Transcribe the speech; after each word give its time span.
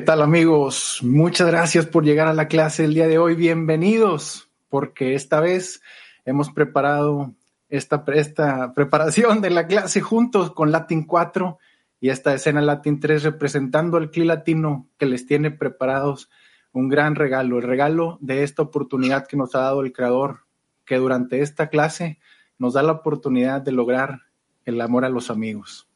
¿qué 0.00 0.06
tal 0.06 0.22
amigos? 0.22 1.00
Muchas 1.02 1.46
gracias 1.48 1.84
por 1.84 2.06
llegar 2.06 2.26
a 2.26 2.32
la 2.32 2.48
clase 2.48 2.86
el 2.86 2.94
día 2.94 3.06
de 3.06 3.18
hoy. 3.18 3.34
Bienvenidos, 3.34 4.48
porque 4.70 5.14
esta 5.14 5.40
vez 5.40 5.82
hemos 6.24 6.50
preparado 6.50 7.34
esta, 7.68 8.02
esta 8.14 8.72
preparación 8.72 9.42
de 9.42 9.50
la 9.50 9.66
clase 9.66 10.00
juntos 10.00 10.52
con 10.52 10.72
Latin 10.72 11.04
4 11.04 11.58
y 12.00 12.08
esta 12.08 12.32
escena 12.32 12.62
Latin 12.62 12.98
3 12.98 13.24
representando 13.24 13.98
al 13.98 14.10
CLI 14.10 14.24
latino 14.24 14.88
que 14.96 15.04
les 15.04 15.26
tiene 15.26 15.50
preparados 15.50 16.30
un 16.72 16.88
gran 16.88 17.14
regalo, 17.14 17.58
el 17.58 17.64
regalo 17.64 18.16
de 18.22 18.42
esta 18.42 18.62
oportunidad 18.62 19.26
que 19.26 19.36
nos 19.36 19.54
ha 19.54 19.60
dado 19.60 19.82
el 19.82 19.92
Creador, 19.92 20.46
que 20.86 20.96
durante 20.96 21.42
esta 21.42 21.68
clase 21.68 22.18
nos 22.56 22.72
da 22.72 22.82
la 22.82 22.92
oportunidad 22.92 23.60
de 23.60 23.72
lograr 23.72 24.22
el 24.64 24.80
amor 24.80 25.04
a 25.04 25.10
los 25.10 25.28
amigos. 25.28 25.90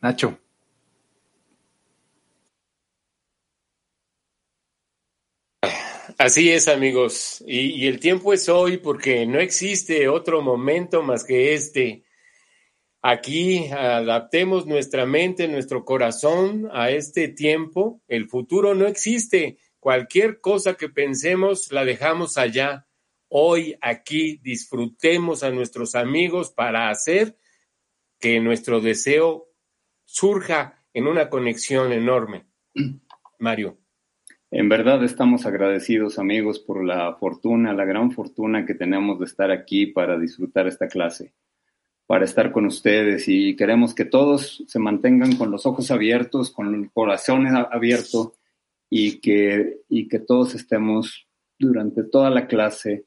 Nacho. 0.00 0.41
Así 6.18 6.50
es, 6.50 6.68
amigos. 6.68 7.42
Y, 7.46 7.86
el 7.86 8.00
tiempo 8.00 8.32
es 8.32 8.48
hoy 8.48 8.78
porque 8.78 9.26
no 9.26 9.38
existe 9.38 10.08
otro 10.08 10.42
momento 10.42 11.02
más 11.02 11.24
que 11.24 11.54
este. 11.54 12.04
Aquí 13.02 13.68
adaptemos 13.68 14.66
nuestra 14.66 15.06
mente, 15.06 15.48
nuestro 15.48 15.84
corazón 15.84 16.68
a 16.72 16.90
este 16.90 17.28
tiempo. 17.28 18.00
El 18.08 18.28
futuro 18.28 18.74
no 18.74 18.86
existe. 18.86 19.58
Cualquier 19.80 20.40
cosa 20.40 20.74
que 20.74 20.88
pensemos 20.88 21.72
la 21.72 21.84
dejamos 21.84 22.38
allá. 22.38 22.86
Hoy, 23.28 23.76
aquí, 23.80 24.38
disfrutemos 24.42 25.42
a 25.42 25.50
nuestros 25.50 25.94
amigos 25.94 26.50
para 26.50 26.90
hacer 26.90 27.36
que 28.20 28.38
nuestro 28.38 28.80
deseo 28.80 29.48
surja 30.04 30.84
en 30.92 31.08
una 31.08 31.28
conexión 31.28 31.92
enorme. 31.92 32.46
Mario. 33.38 33.81
En 34.54 34.68
verdad 34.68 35.02
estamos 35.02 35.46
agradecidos 35.46 36.18
amigos 36.18 36.58
por 36.58 36.84
la 36.84 37.14
fortuna, 37.14 37.72
la 37.72 37.86
gran 37.86 38.12
fortuna 38.12 38.66
que 38.66 38.74
tenemos 38.74 39.18
de 39.18 39.24
estar 39.24 39.50
aquí 39.50 39.86
para 39.86 40.18
disfrutar 40.18 40.66
esta 40.66 40.88
clase, 40.88 41.32
para 42.06 42.26
estar 42.26 42.52
con 42.52 42.66
ustedes 42.66 43.28
y 43.28 43.56
queremos 43.56 43.94
que 43.94 44.04
todos 44.04 44.62
se 44.66 44.78
mantengan 44.78 45.36
con 45.36 45.50
los 45.50 45.64
ojos 45.64 45.90
abiertos, 45.90 46.50
con 46.50 46.74
el 46.74 46.90
corazón 46.90 47.46
abierto 47.46 48.34
y 48.90 49.20
que, 49.20 49.80
y 49.88 50.06
que 50.06 50.18
todos 50.18 50.54
estemos 50.54 51.26
durante 51.58 52.02
toda 52.02 52.28
la 52.28 52.46
clase 52.46 53.06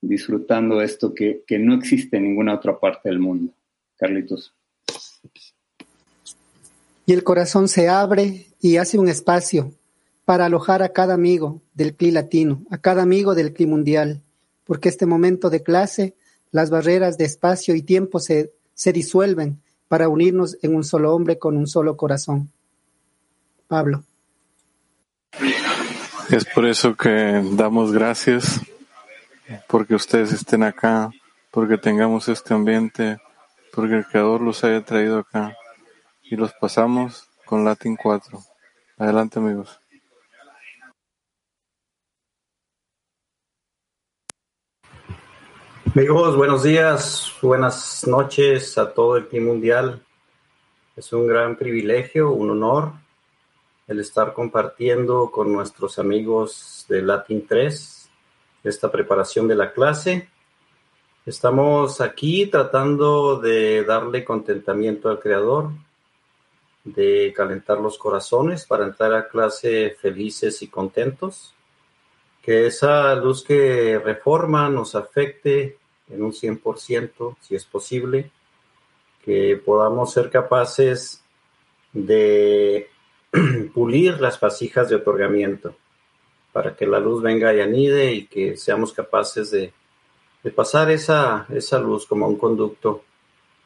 disfrutando 0.00 0.80
esto 0.80 1.12
que, 1.12 1.42
que 1.46 1.58
no 1.58 1.74
existe 1.74 2.16
en 2.16 2.22
ninguna 2.22 2.54
otra 2.54 2.80
parte 2.80 3.10
del 3.10 3.18
mundo. 3.18 3.52
Carlitos. 3.98 4.54
Y 7.04 7.12
el 7.12 7.22
corazón 7.22 7.68
se 7.68 7.86
abre 7.86 8.46
y 8.62 8.78
hace 8.78 8.98
un 8.98 9.08
espacio 9.08 9.74
para 10.26 10.46
alojar 10.46 10.82
a 10.82 10.90
cada 10.90 11.14
amigo 11.14 11.62
del 11.72 11.94
CLI 11.94 12.10
latino, 12.10 12.62
a 12.70 12.78
cada 12.78 13.02
amigo 13.02 13.36
del 13.36 13.54
CLI 13.54 13.66
mundial, 13.66 14.22
porque 14.64 14.88
este 14.88 15.06
momento 15.06 15.50
de 15.50 15.62
clase, 15.62 16.14
las 16.50 16.68
barreras 16.68 17.16
de 17.16 17.24
espacio 17.24 17.76
y 17.76 17.82
tiempo 17.82 18.18
se, 18.18 18.52
se 18.74 18.92
disuelven 18.92 19.62
para 19.86 20.08
unirnos 20.08 20.58
en 20.62 20.74
un 20.74 20.82
solo 20.82 21.14
hombre 21.14 21.38
con 21.38 21.56
un 21.56 21.68
solo 21.68 21.96
corazón. 21.96 22.50
Pablo. 23.68 24.02
Es 26.28 26.44
por 26.44 26.66
eso 26.66 26.96
que 26.96 27.40
damos 27.52 27.92
gracias, 27.92 28.60
porque 29.68 29.94
ustedes 29.94 30.32
estén 30.32 30.64
acá, 30.64 31.10
porque 31.52 31.78
tengamos 31.78 32.28
este 32.28 32.52
ambiente, 32.52 33.18
porque 33.72 33.94
el 33.94 34.06
Creador 34.06 34.40
los 34.40 34.64
haya 34.64 34.84
traído 34.84 35.18
acá. 35.18 35.54
Y 36.24 36.34
los 36.34 36.52
pasamos 36.54 37.28
con 37.44 37.64
Latin 37.64 37.94
4. 37.94 38.42
Adelante 38.98 39.38
amigos. 39.38 39.78
Amigos, 45.96 46.36
buenos 46.36 46.62
días, 46.62 47.32
buenas 47.40 48.06
noches 48.06 48.76
a 48.76 48.92
todo 48.92 49.16
el 49.16 49.28
Team 49.28 49.44
Mundial. 49.44 50.04
Es 50.94 51.10
un 51.14 51.26
gran 51.26 51.56
privilegio, 51.56 52.32
un 52.32 52.50
honor 52.50 52.92
el 53.88 54.00
estar 54.00 54.34
compartiendo 54.34 55.30
con 55.30 55.50
nuestros 55.50 55.98
amigos 55.98 56.84
de 56.90 57.00
Latin 57.00 57.46
3 57.46 58.10
esta 58.64 58.92
preparación 58.92 59.48
de 59.48 59.54
la 59.54 59.72
clase. 59.72 60.28
Estamos 61.24 62.02
aquí 62.02 62.44
tratando 62.44 63.40
de 63.40 63.82
darle 63.82 64.22
contentamiento 64.22 65.08
al 65.08 65.18
Creador, 65.18 65.70
de 66.84 67.32
calentar 67.34 67.78
los 67.78 67.96
corazones 67.96 68.66
para 68.66 68.84
entrar 68.84 69.14
a 69.14 69.28
clase 69.28 69.96
felices 69.98 70.60
y 70.60 70.68
contentos. 70.68 71.54
Que 72.42 72.66
esa 72.66 73.14
luz 73.14 73.42
que 73.42 73.98
reforma 73.98 74.68
nos 74.68 74.94
afecte 74.94 75.78
en 76.10 76.22
un 76.22 76.32
100%, 76.32 77.36
si 77.40 77.54
es 77.54 77.64
posible, 77.64 78.30
que 79.24 79.60
podamos 79.64 80.12
ser 80.12 80.30
capaces 80.30 81.22
de 81.92 82.88
pulir 83.74 84.20
las 84.20 84.38
vasijas 84.38 84.88
de 84.88 84.96
otorgamiento 84.96 85.74
para 86.52 86.74
que 86.76 86.86
la 86.86 87.00
luz 87.00 87.22
venga 87.22 87.52
y 87.52 87.60
anide 87.60 88.12
y 88.12 88.26
que 88.26 88.56
seamos 88.56 88.92
capaces 88.92 89.50
de, 89.50 89.72
pasar 90.54 90.92
esa, 90.92 91.44
esa 91.50 91.80
luz 91.80 92.06
como 92.06 92.28
un 92.28 92.38
conducto 92.38 93.02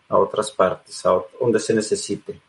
a 0.09 0.17
otras 0.17 0.51
partes, 0.51 1.05
a 1.05 1.21
donde 1.39 1.61
se 1.61 1.75
necesite. 1.75 2.41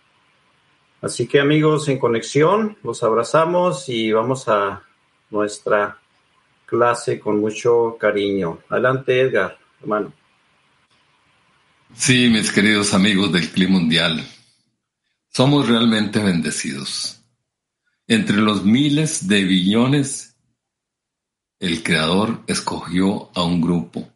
Así 1.01 1.27
que 1.27 1.41
amigos 1.41 1.89
en 1.89 1.99
conexión, 1.99 2.77
los 2.81 3.03
abrazamos 3.03 3.89
y 3.89 4.11
vamos 4.13 4.47
a 4.47 4.83
nuestra 5.31 5.99
clase 6.65 7.19
con 7.19 7.41
mucho 7.41 7.97
cariño. 7.99 8.59
Adelante 8.69 9.19
Edgar 9.19 9.57
hermano. 9.81 10.13
Sí, 11.95 12.29
mis 12.29 12.51
queridos 12.51 12.93
amigos 12.93 13.31
del 13.31 13.49
Clima 13.49 13.79
Mundial, 13.79 14.25
somos 15.29 15.67
realmente 15.67 16.19
bendecidos. 16.19 17.21
Entre 18.07 18.37
los 18.37 18.63
miles 18.63 19.27
de 19.27 19.43
billones, 19.43 20.35
el 21.59 21.83
Creador 21.83 22.43
escogió 22.47 23.29
a 23.35 23.43
un 23.43 23.61
grupo 23.61 24.11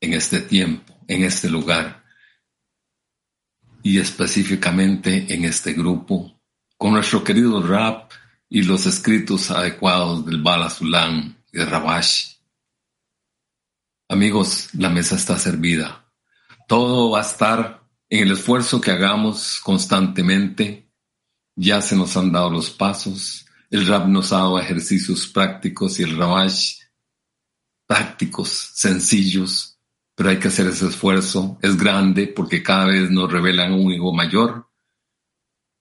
en 0.00 0.14
este 0.14 0.40
tiempo, 0.40 0.94
en 1.08 1.24
este 1.24 1.48
lugar, 1.48 2.04
y 3.82 3.98
específicamente 3.98 5.32
en 5.34 5.44
este 5.44 5.72
grupo, 5.72 6.40
con 6.76 6.92
nuestro 6.92 7.24
querido 7.24 7.62
rap 7.62 8.12
y 8.48 8.62
los 8.62 8.86
escritos 8.86 9.50
adecuados 9.50 10.24
del 10.24 10.42
Bala 10.42 10.72
y 10.80 11.58
de 11.58 11.64
Rabash 11.64 12.37
Amigos, 14.10 14.70
la 14.72 14.88
mesa 14.88 15.16
está 15.16 15.38
servida. 15.38 16.10
Todo 16.66 17.10
va 17.10 17.18
a 17.18 17.22
estar 17.22 17.82
en 18.08 18.22
el 18.22 18.32
esfuerzo 18.32 18.80
que 18.80 18.90
hagamos 18.90 19.60
constantemente. 19.62 20.90
Ya 21.54 21.82
se 21.82 21.94
nos 21.94 22.16
han 22.16 22.32
dado 22.32 22.48
los 22.50 22.70
pasos. 22.70 23.44
El 23.70 23.86
rap 23.86 24.06
nos 24.06 24.32
ha 24.32 24.38
dado 24.38 24.58
ejercicios 24.58 25.26
prácticos 25.26 26.00
y 26.00 26.04
el 26.04 26.16
rabash 26.16 26.78
prácticos, 27.86 28.48
sencillos, 28.74 29.78
pero 30.14 30.30
hay 30.30 30.38
que 30.38 30.48
hacer 30.48 30.68
ese 30.68 30.88
esfuerzo. 30.88 31.58
Es 31.60 31.76
grande 31.76 32.28
porque 32.28 32.62
cada 32.62 32.86
vez 32.86 33.10
nos 33.10 33.30
revelan 33.30 33.74
un 33.74 33.92
hijo 33.92 34.14
mayor. 34.14 34.70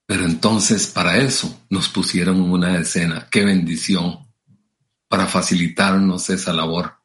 Pero 0.06 0.26
entonces 0.26 0.88
para 0.88 1.18
eso 1.18 1.62
nos 1.70 1.88
pusieron 1.88 2.42
una 2.42 2.78
escena. 2.78 3.30
Qué 3.32 3.46
bendición 3.46 4.28
para 5.08 5.28
facilitarnos 5.28 6.30
esa 6.30 6.52
labor 6.52 6.97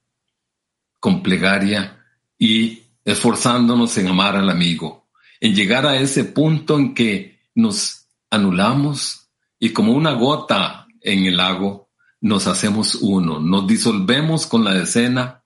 con 1.02 1.20
plegaria 1.20 2.00
y 2.38 2.84
esforzándonos 3.04 3.98
en 3.98 4.06
amar 4.06 4.36
al 4.36 4.48
amigo, 4.48 5.08
en 5.40 5.52
llegar 5.52 5.84
a 5.84 5.96
ese 5.96 6.22
punto 6.22 6.78
en 6.78 6.94
que 6.94 7.40
nos 7.56 8.06
anulamos 8.30 9.28
y 9.58 9.70
como 9.70 9.94
una 9.94 10.12
gota 10.12 10.86
en 11.00 11.24
el 11.24 11.38
lago 11.38 11.90
nos 12.20 12.46
hacemos 12.46 12.94
uno, 12.94 13.40
nos 13.40 13.66
disolvemos 13.66 14.46
con 14.46 14.62
la 14.62 14.80
escena 14.80 15.42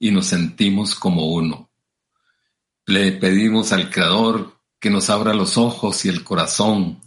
y 0.00 0.10
nos 0.10 0.26
sentimos 0.26 0.96
como 0.96 1.28
uno. 1.32 1.70
Le 2.84 3.12
pedimos 3.12 3.72
al 3.72 3.90
Creador 3.90 4.60
que 4.80 4.90
nos 4.90 5.08
abra 5.08 5.34
los 5.34 5.56
ojos 5.56 6.04
y 6.04 6.08
el 6.08 6.24
corazón 6.24 7.00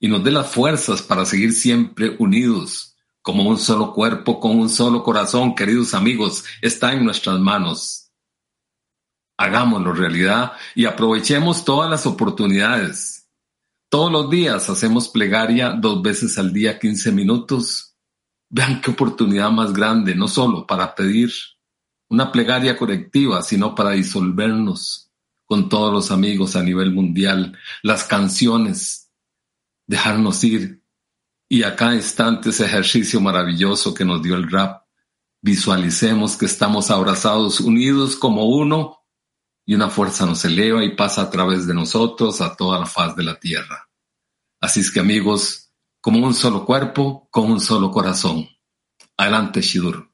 y 0.00 0.08
nos 0.08 0.24
dé 0.24 0.30
las 0.30 0.50
fuerzas 0.50 1.02
para 1.02 1.26
seguir 1.26 1.52
siempre 1.52 2.16
unidos 2.18 2.93
como 3.24 3.48
un 3.48 3.56
solo 3.56 3.94
cuerpo, 3.94 4.38
con 4.38 4.58
un 4.60 4.68
solo 4.68 5.02
corazón, 5.02 5.54
queridos 5.54 5.94
amigos, 5.94 6.44
está 6.60 6.92
en 6.92 7.06
nuestras 7.06 7.40
manos. 7.40 8.12
Hagámoslo 9.38 9.94
realidad 9.94 10.52
y 10.74 10.84
aprovechemos 10.84 11.64
todas 11.64 11.90
las 11.90 12.04
oportunidades. 12.04 13.30
Todos 13.88 14.12
los 14.12 14.28
días 14.28 14.68
hacemos 14.68 15.08
plegaria 15.08 15.70
dos 15.70 16.02
veces 16.02 16.36
al 16.36 16.52
día, 16.52 16.78
15 16.78 17.12
minutos. 17.12 17.96
Vean 18.50 18.82
qué 18.82 18.90
oportunidad 18.90 19.50
más 19.50 19.72
grande, 19.72 20.14
no 20.14 20.28
solo 20.28 20.66
para 20.66 20.94
pedir 20.94 21.32
una 22.10 22.30
plegaria 22.30 22.76
colectiva, 22.76 23.42
sino 23.42 23.74
para 23.74 23.92
disolvernos 23.92 25.10
con 25.46 25.70
todos 25.70 25.90
los 25.90 26.10
amigos 26.10 26.56
a 26.56 26.62
nivel 26.62 26.92
mundial, 26.92 27.56
las 27.82 28.04
canciones, 28.04 29.10
dejarnos 29.86 30.44
ir 30.44 30.83
Y 31.54 31.62
a 31.62 31.76
cada 31.76 31.94
instante 31.94 32.50
ese 32.50 32.64
ejercicio 32.64 33.20
maravilloso 33.20 33.94
que 33.94 34.04
nos 34.04 34.20
dio 34.20 34.34
el 34.34 34.50
rap, 34.50 34.82
visualicemos 35.40 36.36
que 36.36 36.46
estamos 36.46 36.90
abrazados, 36.90 37.60
unidos 37.60 38.16
como 38.16 38.46
uno, 38.46 39.04
y 39.64 39.76
una 39.76 39.88
fuerza 39.88 40.26
nos 40.26 40.44
eleva 40.44 40.84
y 40.84 40.96
pasa 40.96 41.22
a 41.22 41.30
través 41.30 41.68
de 41.68 41.74
nosotros 41.74 42.40
a 42.40 42.56
toda 42.56 42.80
la 42.80 42.86
faz 42.86 43.14
de 43.14 43.22
la 43.22 43.38
tierra. 43.38 43.88
Así 44.60 44.80
es 44.80 44.90
que 44.90 44.98
amigos, 44.98 45.70
como 46.00 46.26
un 46.26 46.34
solo 46.34 46.66
cuerpo, 46.66 47.28
con 47.30 47.52
un 47.52 47.60
solo 47.60 47.92
corazón. 47.92 48.48
Adelante, 49.16 49.60
Shidur. 49.60 50.12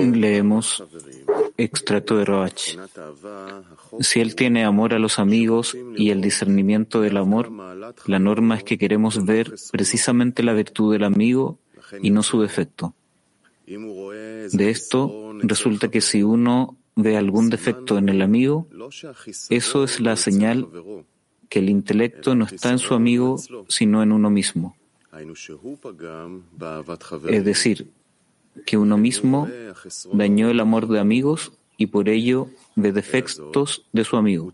Leemos 0.00 0.82
extracto 1.56 2.16
de 2.16 2.24
Roach. 2.24 2.76
Si 4.00 4.20
él 4.20 4.34
tiene 4.34 4.64
amor 4.64 4.94
a 4.94 4.98
los 4.98 5.18
amigos 5.18 5.76
y 5.96 6.10
el 6.10 6.20
discernimiento 6.20 7.00
del 7.00 7.16
amor, 7.16 7.50
la 8.06 8.18
norma 8.18 8.56
es 8.56 8.64
que 8.64 8.78
queremos 8.78 9.24
ver 9.24 9.54
precisamente 9.70 10.42
la 10.42 10.54
virtud 10.54 10.92
del 10.92 11.04
amigo 11.04 11.58
y 12.00 12.10
no 12.10 12.22
su 12.22 12.40
defecto. 12.40 12.94
De 13.66 14.70
esto 14.70 15.34
resulta 15.42 15.90
que 15.90 16.00
si 16.00 16.22
uno 16.22 16.76
ve 16.96 17.16
algún 17.16 17.50
defecto 17.50 17.98
en 17.98 18.08
el 18.08 18.22
amigo, 18.22 18.66
eso 19.50 19.84
es 19.84 20.00
la 20.00 20.16
señal 20.16 20.68
que 21.48 21.58
el 21.58 21.68
intelecto 21.68 22.34
no 22.34 22.46
está 22.46 22.70
en 22.70 22.78
su 22.78 22.94
amigo, 22.94 23.36
sino 23.68 24.02
en 24.02 24.12
uno 24.12 24.30
mismo. 24.30 24.76
Es 27.28 27.44
decir, 27.44 27.90
que 28.66 28.76
uno 28.76 28.96
mismo 28.96 29.48
dañó 30.12 30.50
el 30.50 30.60
amor 30.60 30.88
de 30.88 31.00
amigos 31.00 31.52
y 31.76 31.86
por 31.86 32.08
ello 32.08 32.48
ve 32.76 32.92
defectos 32.92 33.86
de 33.92 34.04
su 34.04 34.16
amigo. 34.16 34.52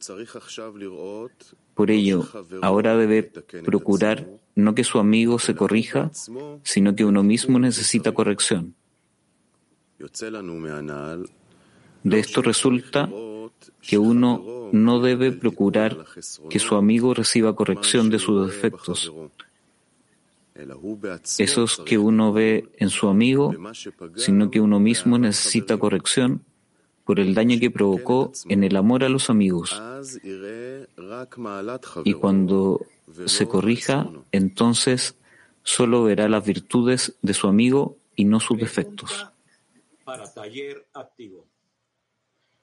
Por 1.74 1.90
ello, 1.90 2.28
ahora 2.62 2.96
debe 2.96 3.22
procurar 3.64 4.28
no 4.54 4.74
que 4.74 4.84
su 4.84 4.98
amigo 4.98 5.38
se 5.38 5.54
corrija, 5.54 6.10
sino 6.62 6.94
que 6.96 7.04
uno 7.04 7.22
mismo 7.22 7.58
necesita 7.58 8.12
corrección. 8.12 8.74
De 12.04 12.18
esto 12.18 12.42
resulta 12.42 13.10
que 13.82 13.98
uno 13.98 14.70
no 14.72 15.00
debe 15.00 15.32
procurar 15.32 16.06
que 16.48 16.58
su 16.58 16.76
amigo 16.76 17.12
reciba 17.12 17.56
corrección 17.56 18.08
de 18.10 18.18
sus 18.18 18.46
defectos, 18.46 19.12
esos 21.38 21.78
que 21.84 21.98
uno 21.98 22.32
ve 22.32 22.68
en 22.78 22.90
su 22.90 23.08
amigo, 23.08 23.54
sino 24.16 24.50
que 24.50 24.60
uno 24.60 24.80
mismo 24.80 25.18
necesita 25.18 25.76
corrección 25.76 26.42
por 27.04 27.20
el 27.20 27.34
daño 27.34 27.58
que 27.60 27.70
provocó 27.70 28.32
en 28.48 28.64
el 28.64 28.76
amor 28.76 29.04
a 29.04 29.08
los 29.08 29.30
amigos. 29.30 29.80
Y 32.04 32.12
cuando 32.14 32.84
se 33.26 33.46
corrija, 33.46 34.10
entonces 34.32 35.14
solo 35.62 36.04
verá 36.04 36.28
las 36.28 36.44
virtudes 36.44 37.14
de 37.22 37.34
su 37.34 37.46
amigo 37.46 37.96
y 38.16 38.24
no 38.24 38.40
sus 38.40 38.58
defectos. 38.58 39.28
Para 40.04 40.32
taller 40.32 40.86
activo. 40.94 41.46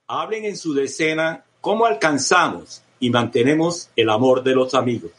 Hablen 0.08 0.46
en 0.46 0.58
su 0.58 0.74
decena 0.74 1.44
cómo 1.62 1.86
alcanzamos 1.86 2.82
y 3.00 3.10
mantenemos 3.10 3.90
el 3.96 4.10
amor 4.10 4.44
de 4.44 4.56
los 4.56 4.74
amigos. 4.74 5.12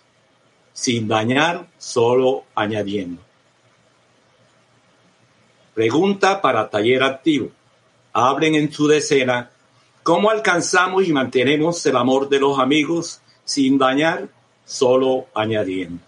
Sin 0.75 1.09
dañar, 1.09 1.66
solo 1.78 2.45
añadiendo. 2.54 3.23
Pregunta 5.73 6.43
para 6.43 6.69
taller 6.69 7.02
activo. 7.02 7.50
Hablen 8.12 8.57
en 8.57 8.71
su 8.71 8.87
decena 8.87 9.50
cómo 10.02 10.31
alcanzamos 10.31 11.07
y 11.09 11.12
mantenemos 11.12 11.85
el 11.87 11.97
amor 11.97 12.28
de 12.28 12.40
los 12.40 12.59
amigos 12.59 13.21
sin 13.45 13.78
dañar, 13.78 14.28
solo 14.64 15.26
añadiendo. 15.35 16.02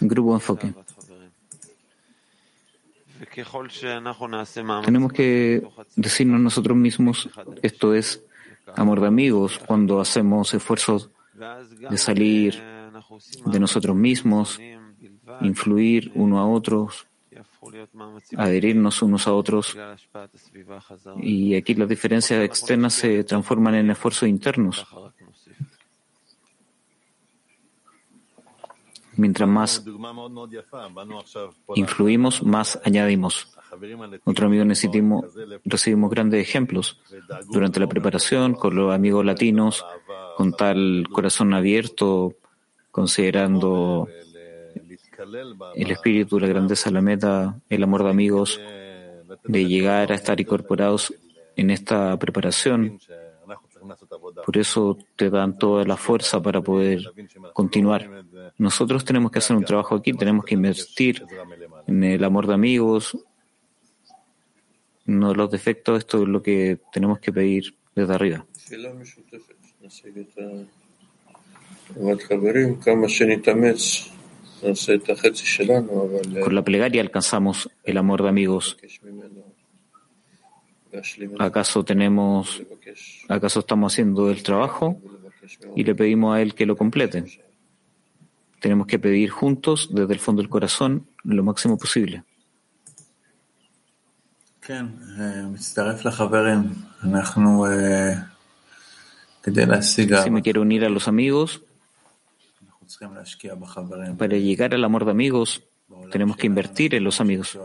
Grupo 0.00 0.34
Enfoque. 0.34 0.74
Tenemos 4.84 5.12
que 5.12 5.62
decirnos 5.96 6.40
nosotros 6.40 6.76
mismos, 6.76 7.28
esto 7.62 7.94
es 7.94 8.22
amor 8.74 9.00
de 9.00 9.08
amigos, 9.08 9.58
cuando 9.58 10.00
hacemos 10.00 10.54
esfuerzos 10.54 11.10
de 11.90 11.98
salir 11.98 12.62
de 13.46 13.60
nosotros 13.60 13.94
mismos, 13.94 14.58
influir 15.42 16.12
uno 16.14 16.38
a 16.38 16.46
otros, 16.46 17.06
adherirnos 18.36 19.02
unos 19.02 19.26
a 19.26 19.34
otros. 19.34 19.76
Y 21.20 21.54
aquí 21.54 21.74
las 21.74 21.88
diferencias 21.88 22.42
externas 22.42 22.94
se 22.94 23.24
transforman 23.24 23.74
en 23.74 23.90
esfuerzos 23.90 24.28
internos. 24.28 24.86
Mientras 29.20 29.48
más 29.48 29.84
influimos, 31.74 32.42
más 32.42 32.80
añadimos. 32.84 33.54
Otro 34.24 34.46
amigo 34.46 34.64
necesitamos, 34.64 35.26
recibimos 35.64 36.10
grandes 36.10 36.40
ejemplos 36.40 36.98
durante 37.50 37.80
la 37.80 37.86
preparación 37.86 38.54
con 38.54 38.74
los 38.74 38.94
amigos 38.94 39.22
latinos, 39.24 39.84
con 40.38 40.52
tal 40.52 41.06
corazón 41.12 41.52
abierto, 41.52 42.34
considerando 42.90 44.08
el 45.74 45.90
espíritu, 45.90 46.40
la 46.40 46.48
grandeza, 46.48 46.90
la 46.90 47.02
meta, 47.02 47.60
el 47.68 47.82
amor 47.82 48.04
de 48.04 48.10
amigos, 48.10 48.58
de 49.44 49.66
llegar 49.66 50.12
a 50.12 50.14
estar 50.14 50.40
incorporados 50.40 51.14
en 51.56 51.68
esta 51.70 52.18
preparación. 52.18 52.98
Por 54.46 54.56
eso 54.56 54.96
te 55.14 55.28
dan 55.28 55.58
toda 55.58 55.84
la 55.84 55.98
fuerza 55.98 56.40
para 56.40 56.62
poder 56.62 57.00
continuar. 57.52 58.24
Nosotros 58.60 59.06
tenemos 59.06 59.30
que 59.32 59.38
hacer 59.38 59.56
un 59.56 59.64
trabajo 59.64 59.94
aquí, 59.94 60.12
tenemos 60.12 60.44
que 60.44 60.54
invertir 60.54 61.24
en 61.86 62.04
el 62.04 62.22
amor 62.22 62.46
de 62.46 62.52
amigos, 62.52 63.16
no 65.06 65.32
los 65.32 65.50
defectos, 65.50 66.00
esto 66.00 66.24
es 66.24 66.28
lo 66.28 66.42
que 66.42 66.78
tenemos 66.92 67.20
que 67.20 67.32
pedir 67.32 67.74
desde 67.94 68.14
arriba. 68.14 68.44
Con 76.44 76.54
la 76.54 76.62
plegaria 76.62 77.00
alcanzamos 77.00 77.70
el 77.82 77.96
amor 77.96 78.22
de 78.22 78.28
amigos. 78.28 78.76
¿Acaso 81.38 81.82
tenemos, 81.82 82.62
acaso 83.26 83.60
estamos 83.60 83.94
haciendo 83.94 84.30
el 84.30 84.42
trabajo 84.42 85.00
y 85.74 85.82
le 85.82 85.94
pedimos 85.94 86.36
a 86.36 86.42
él 86.42 86.54
que 86.54 86.66
lo 86.66 86.76
complete? 86.76 87.24
Tenemos 88.60 88.86
que 88.86 88.98
pedir 88.98 89.30
juntos, 89.30 89.88
desde 89.92 90.12
el 90.12 90.20
fondo 90.20 90.42
del 90.42 90.50
corazón, 90.50 91.06
lo 91.24 91.42
máximo 91.42 91.78
posible. 91.78 92.24
Si 99.82 100.30
me 100.30 100.42
quiero 100.42 100.62
unir 100.62 100.84
a 100.84 100.90
los 100.90 101.08
amigos, 101.08 101.62
para 104.18 104.36
llegar 104.36 104.74
al 104.74 104.84
amor 104.84 105.04
de 105.06 105.10
amigos, 105.10 105.64
tenemos 106.12 106.36
que 106.36 106.46
invertir 106.46 106.94
en 106.94 107.04
los 107.04 107.20
amigos. 107.20 107.58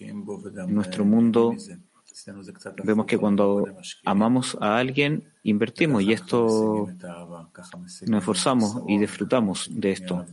En 0.00 0.74
nuestro 0.74 1.04
mundo 1.04 1.54
vemos 2.84 3.06
que 3.06 3.18
cuando 3.18 3.66
amamos 4.04 4.56
a 4.60 4.76
alguien, 4.76 5.24
invertimos 5.42 6.02
y 6.02 6.12
esto 6.12 6.88
nos 8.06 8.18
esforzamos 8.18 8.82
y 8.86 8.98
disfrutamos 8.98 9.68
de 9.70 9.92
esto. 9.92 10.24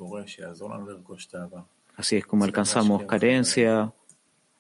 Así 1.96 2.18
es 2.18 2.26
como 2.26 2.46
alcanzamos 2.46 3.04
carencia, 3.04 3.94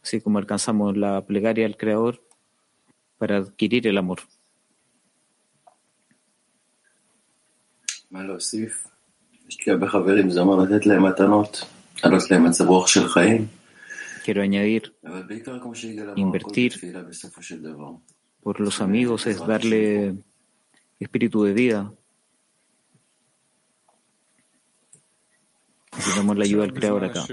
así 0.04 0.22
como 0.22 0.40
alcanzamos 0.40 0.98
la 0.98 1.26
plegaria 1.26 1.66
al 1.66 1.78
Creador 1.78 2.22
para 3.18 3.38
adquirir 3.38 3.88
el 3.88 3.98
amor. 3.98 4.20
Quiero 14.30 14.44
añadir, 14.44 14.96
invertir 16.16 16.74
por 18.42 18.60
los 18.60 18.80
amigos 18.80 19.26
es 19.26 19.44
darle 19.44 20.24
espíritu 21.00 21.46
de 21.46 21.54
vida. 21.54 21.92
Necesitamos 25.96 26.38
la 26.38 26.44
ayuda 26.44 26.62
del 26.62 26.74
Creador 26.76 27.06
acá. 27.06 27.26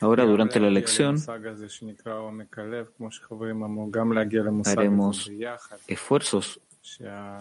Ahora, 0.00 0.24
durante 0.24 0.60
la 0.60 0.70
lección, 0.70 1.18
haremos 4.64 5.30
esfuerzos 5.86 6.60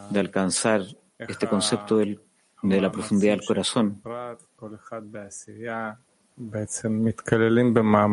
de 0.09 0.19
alcanzar 0.19 0.81
este 1.17 1.47
concepto 1.47 1.99
de 1.99 2.81
la 2.81 2.91
profundidad 2.91 3.37
del 3.37 3.45
corazón, 3.45 4.01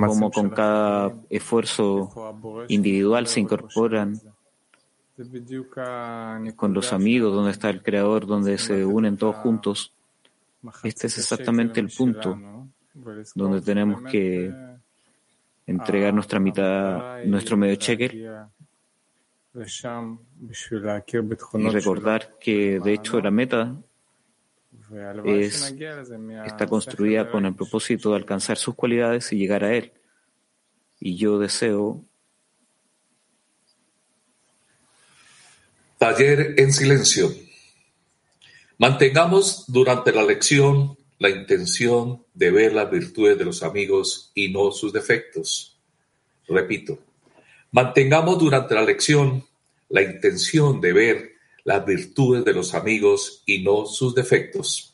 como 0.06 0.30
con 0.30 0.50
cada 0.50 1.14
esfuerzo 1.28 2.64
individual 2.68 3.26
se 3.26 3.40
incorporan 3.40 4.18
con 6.56 6.72
los 6.72 6.92
amigos, 6.92 7.34
donde 7.34 7.52
está 7.52 7.70
el 7.70 7.82
Creador, 7.82 8.26
donde 8.26 8.56
se 8.58 8.84
unen 8.84 9.16
todos 9.16 9.36
juntos. 9.36 9.92
Este 10.82 11.06
es 11.08 11.18
exactamente 11.18 11.80
el 11.80 11.90
punto 11.90 12.38
donde 13.34 13.60
tenemos 13.60 14.02
que 14.02 14.52
entregar 15.66 16.14
nuestra 16.14 16.40
mitad, 16.40 17.24
nuestro 17.24 17.56
medio 17.56 17.76
cheque 17.76 18.26
y 21.52 21.68
recordar 21.68 22.38
que 22.40 22.80
de 22.80 22.92
hecho 22.92 23.20
la 23.20 23.30
meta 23.30 23.76
es, 25.24 25.74
está 26.46 26.66
construida 26.66 27.30
con 27.30 27.46
el 27.46 27.54
propósito 27.54 28.10
de 28.10 28.16
alcanzar 28.16 28.56
sus 28.56 28.74
cualidades 28.74 29.32
y 29.32 29.38
llegar 29.38 29.64
a 29.64 29.74
Él. 29.74 29.92
Y 31.00 31.16
yo 31.16 31.38
deseo 31.38 32.04
Taller 36.04 36.54
en 36.58 36.70
silencio. 36.70 37.32
Mantengamos 38.76 39.64
durante 39.68 40.12
la 40.12 40.22
lección 40.22 40.98
la 41.18 41.30
intención 41.30 42.26
de 42.34 42.50
ver 42.50 42.74
las 42.74 42.90
virtudes 42.90 43.38
de 43.38 43.44
los 43.46 43.62
amigos 43.62 44.30
y 44.34 44.50
no 44.50 44.70
sus 44.72 44.92
defectos. 44.92 45.78
Repito, 46.46 46.98
mantengamos 47.70 48.38
durante 48.38 48.74
la 48.74 48.82
lección 48.82 49.46
la 49.88 50.02
intención 50.02 50.78
de 50.80 50.92
ver 50.92 51.33
las 51.64 51.84
virtudes 51.84 52.44
de 52.44 52.52
los 52.52 52.74
amigos 52.74 53.42
y 53.46 53.62
no 53.62 53.86
sus 53.86 54.14
defectos. 54.14 54.93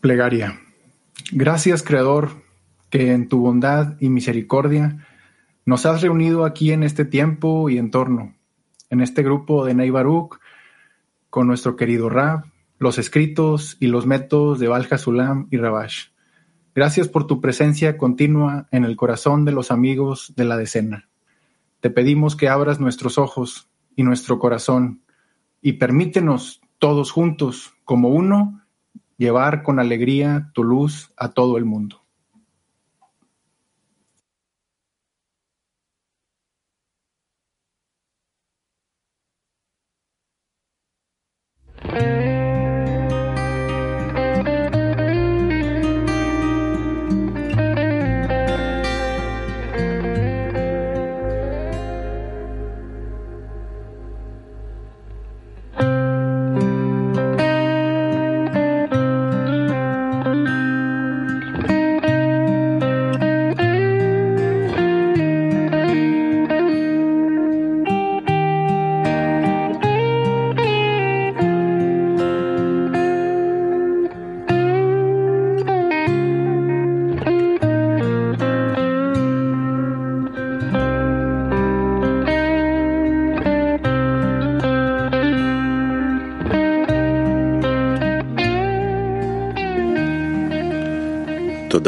Plegaria. 0.00 0.60
Gracias, 1.32 1.82
Creador, 1.82 2.42
que 2.90 3.12
en 3.12 3.28
tu 3.28 3.40
bondad 3.40 3.96
y 4.00 4.08
misericordia 4.08 5.06
Nos 5.64 5.84
has 5.84 6.00
reunido 6.02 6.44
aquí 6.44 6.70
en 6.70 6.84
este 6.84 7.04
tiempo 7.04 7.68
y 7.68 7.78
entorno, 7.78 8.36
en 8.88 9.00
este 9.00 9.24
grupo 9.24 9.64
de 9.64 9.74
Ney 9.74 9.92
con 11.28 11.48
nuestro 11.48 11.74
querido 11.74 12.08
Rab, 12.08 12.44
los 12.78 12.98
escritos 12.98 13.76
y 13.80 13.88
los 13.88 14.06
métodos 14.06 14.60
de 14.60 14.68
Valja 14.68 14.96
Sulam 14.96 15.48
y 15.50 15.56
Rabash. 15.56 16.10
Gracias 16.74 17.08
por 17.08 17.26
tu 17.26 17.40
presencia 17.40 17.96
continua 17.96 18.68
en 18.70 18.84
el 18.84 18.96
corazón 18.96 19.44
de 19.44 19.52
los 19.52 19.70
amigos 19.70 20.34
de 20.36 20.44
la 20.44 20.56
decena. 20.56 21.08
Te 21.80 21.90
pedimos 21.90 22.36
que 22.36 22.48
abras 22.48 22.80
nuestros 22.80 23.18
ojos 23.18 23.68
y 23.96 24.02
nuestro 24.02 24.38
corazón 24.38 25.02
y 25.62 25.74
permítenos 25.74 26.60
todos 26.78 27.10
juntos, 27.10 27.74
como 27.84 28.10
uno, 28.10 28.62
llevar 29.18 29.62
con 29.62 29.78
alegría 29.78 30.50
tu 30.52 30.64
luz 30.64 31.12
a 31.16 31.30
todo 31.30 31.58
el 31.58 31.64
mundo. 31.64 32.05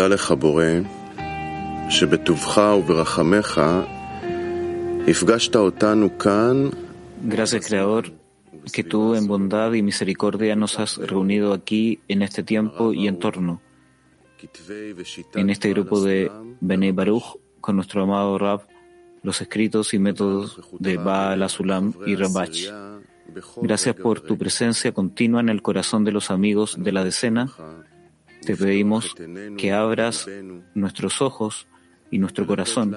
לך, 0.10 0.32
בורא, 0.32 0.66
שבטובך 1.90 2.58
וברחמך 2.80 3.62
הפגשת 5.08 5.56
אותנו 5.56 6.18
כאן. 6.18 6.70
Gracias, 7.30 7.66
Creador, 7.68 8.04
que 8.74 8.84
tú 8.84 9.16
en 9.16 9.28
bondad 9.28 9.72
y 9.74 9.82
misericordia 9.82 10.56
nos 10.56 10.78
has 10.80 10.98
reunido 10.98 11.54
aquí 11.54 12.00
en 12.10 12.22
este 12.22 12.44
tiempo 12.44 12.94
y 12.94 13.08
entorno, 13.08 13.62
en 15.36 15.50
este 15.50 15.70
grupo 15.70 16.02
de 16.02 16.30
Bene 16.60 16.92
Baruch, 16.92 17.28
con 17.62 17.78
nuestro 17.78 18.04
amado 18.04 18.38
Rab, 18.38 18.62
los 19.22 19.40
escritos 19.42 19.94
y 19.94 20.00
métodos 20.00 20.60
de 20.80 20.98
Baal 20.98 21.44
Azulam 21.44 21.94
y 22.06 22.16
Rabach. 22.16 22.60
Gracias 23.62 23.96
por 23.96 24.20
tu 24.20 24.38
presencia 24.38 24.92
continua 24.92 25.40
en 25.40 25.50
el 25.50 25.62
corazón 25.62 26.04
de 26.04 26.12
los 26.12 26.30
amigos 26.30 26.76
de 26.78 26.92
la 26.92 27.06
decena 27.06 27.44
te 28.49 28.57
pedimos 28.57 29.15
que 29.59 29.73
abras 29.73 30.27
nuestros 30.75 31.21
ojos 31.21 31.69
y 32.11 32.19
nuestro 32.19 32.47
corazón 32.47 32.97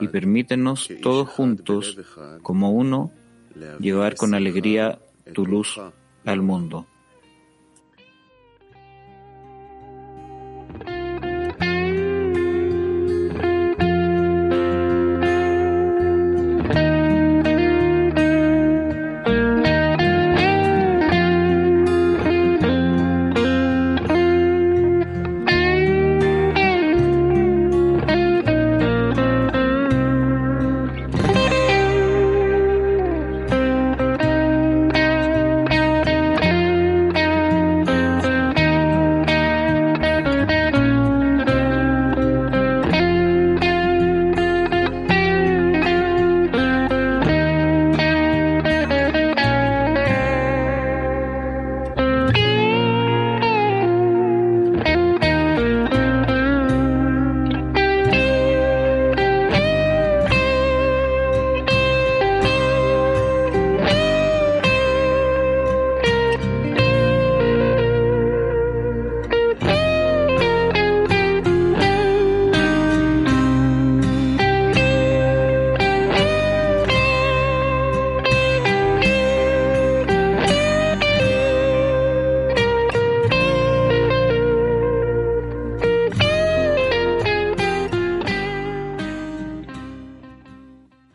y 0.00 0.08
permítenos 0.08 0.90
todos 1.00 1.28
juntos, 1.28 1.96
como 2.42 2.72
uno, 2.72 3.12
llevar 3.78 4.16
con 4.16 4.34
alegría 4.34 4.98
tu 5.32 5.46
luz 5.46 5.80
al 6.24 6.42
mundo. 6.42 6.88